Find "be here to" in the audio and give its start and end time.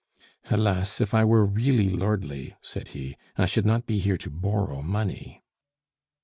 3.85-4.31